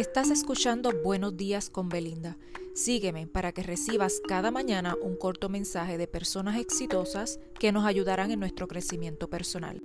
[0.00, 2.38] Estás escuchando Buenos días con Belinda.
[2.74, 8.30] Sígueme para que recibas cada mañana un corto mensaje de personas exitosas que nos ayudarán
[8.30, 9.82] en nuestro crecimiento personal.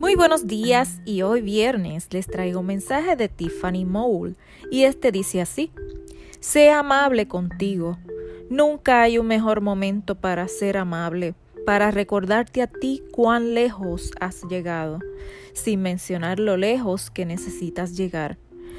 [0.00, 4.34] Muy buenos días y hoy viernes les traigo un mensaje de Tiffany Mole
[4.72, 5.70] y este dice así.
[6.40, 7.98] Sé amable contigo.
[8.48, 11.34] Nunca hay un mejor momento para ser amable,
[11.66, 15.00] para recordarte a ti cuán lejos has llegado,
[15.52, 18.38] sin mencionar lo lejos que necesitas llegar,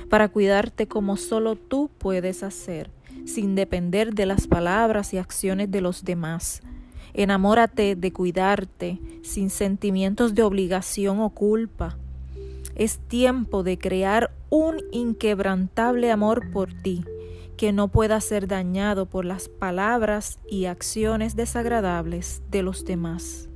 [0.09, 2.89] para cuidarte como solo tú puedes hacer,
[3.25, 6.63] sin depender de las palabras y acciones de los demás.
[7.13, 11.95] Enamórate de cuidarte sin sentimientos de obligación o culpa.
[12.73, 17.05] Es tiempo de crear un inquebrantable amor por ti
[17.62, 23.50] que no pueda ser dañado por las palabras y acciones desagradables de los demás.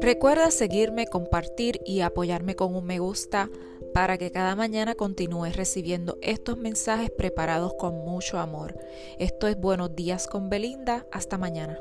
[0.00, 3.48] Recuerda seguirme, compartir y apoyarme con un me gusta
[3.94, 8.76] para que cada mañana continúes recibiendo estos mensajes preparados con mucho amor.
[9.20, 11.06] Esto es Buenos días con Belinda.
[11.12, 11.78] Hasta mañana.